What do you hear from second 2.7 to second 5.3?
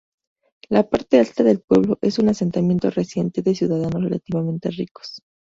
reciente de ciudadanos relativamente ricos.